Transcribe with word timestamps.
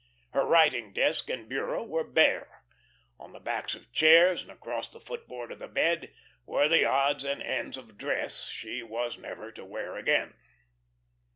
Her 0.33 0.43
writing 0.45 0.93
desk 0.93 1.29
and 1.29 1.47
bureau 1.47 1.83
were 1.83 2.03
bare. 2.03 2.63
On 3.19 3.33
the 3.33 3.39
backs 3.39 3.75
of 3.75 3.91
chairs, 3.91 4.41
and 4.41 4.49
across 4.49 4.89
the 4.89 4.99
footboard 4.99 5.51
of 5.51 5.59
the 5.59 5.67
bed, 5.67 6.11
were 6.43 6.67
the 6.67 6.85
odds 6.85 7.23
and 7.23 7.39
ends 7.39 7.77
of 7.77 7.99
dress 7.99 8.47
she 8.47 8.81
was 8.81 9.19
never 9.19 9.51
to 9.51 9.63
wear 9.63 9.95
again. 9.97 10.33